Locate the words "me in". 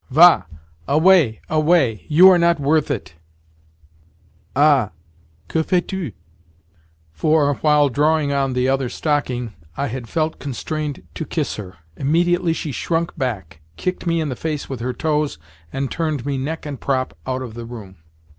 14.07-14.29